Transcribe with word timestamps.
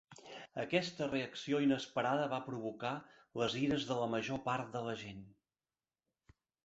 Aquesta 0.61 1.07
reacció 1.09 1.59
inesperada 1.65 2.23
va 2.31 2.39
provocar 2.47 2.93
les 3.43 3.59
ires 3.65 3.85
de 3.91 3.99
la 4.01 4.09
major 4.15 4.41
part 4.51 4.73
de 4.77 4.83
la 4.89 4.97
gent. 5.03 5.21